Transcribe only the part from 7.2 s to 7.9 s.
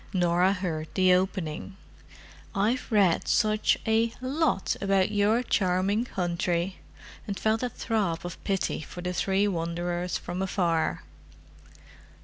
and felt a